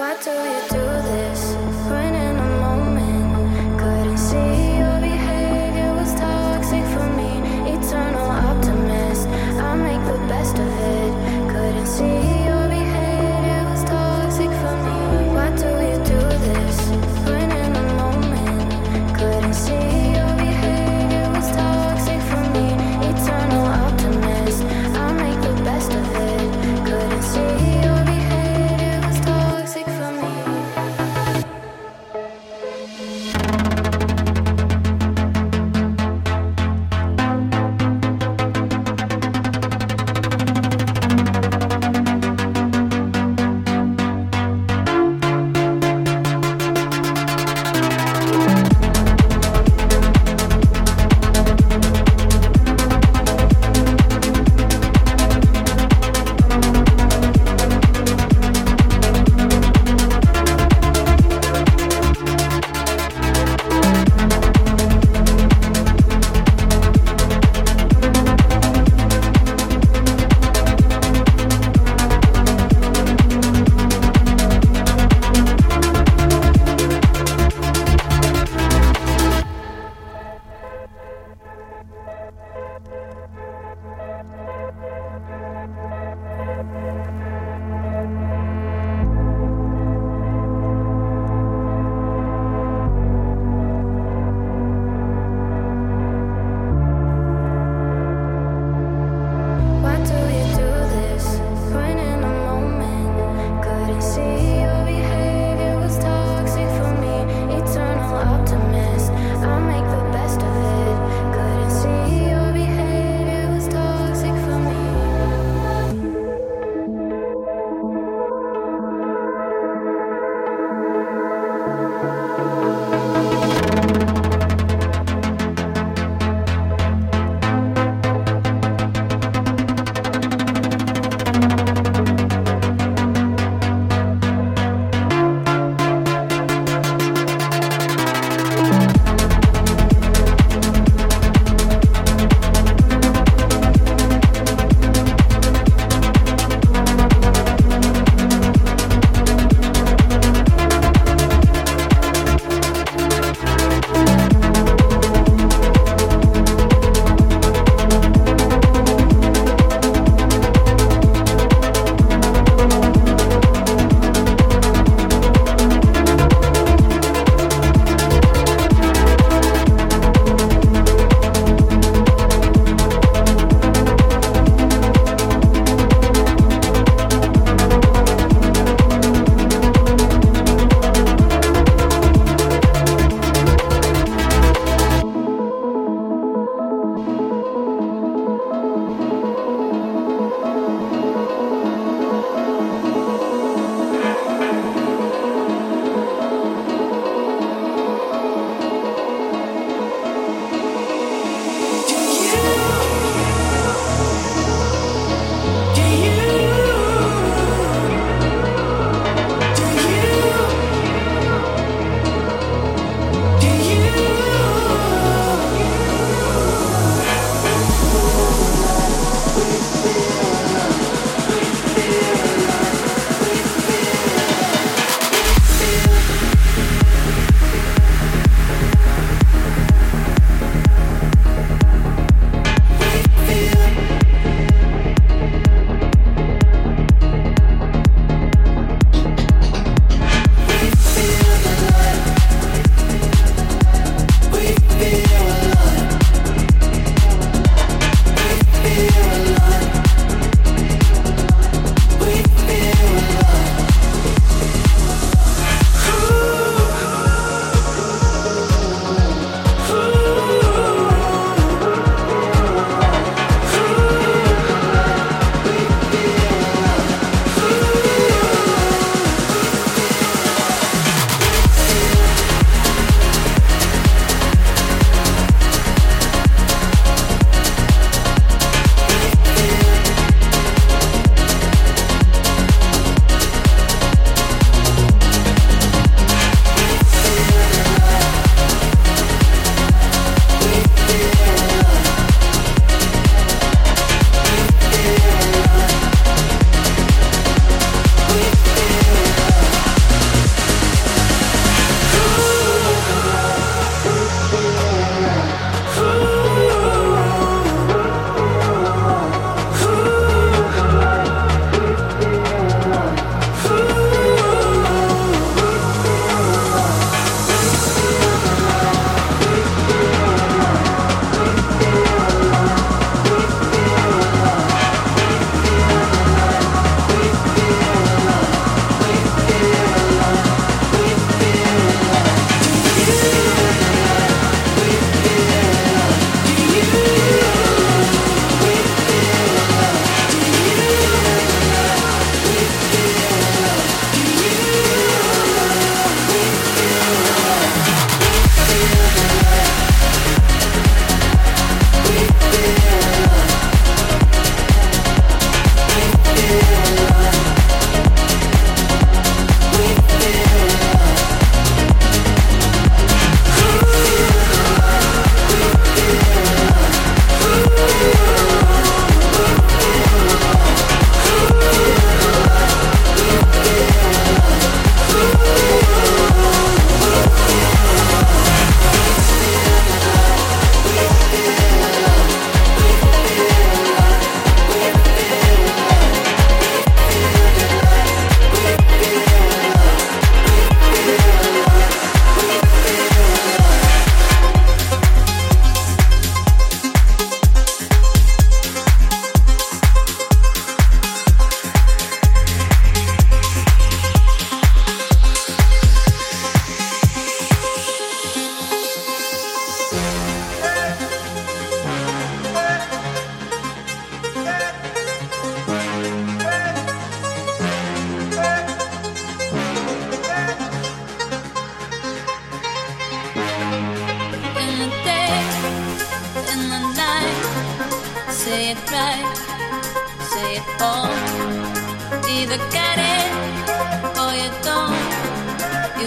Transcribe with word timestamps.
Why 0.00 0.16
do 0.16 0.30
you 0.30 0.60
do 0.70 0.78
this? 0.78 1.29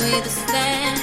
You 0.03 0.09
either 0.09 0.27
stand 0.27 1.02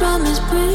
promise. 0.00 0.69